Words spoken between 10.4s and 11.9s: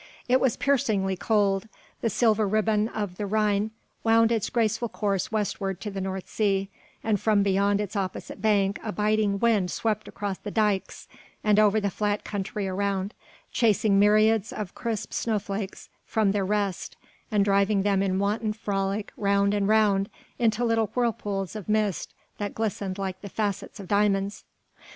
dykes and over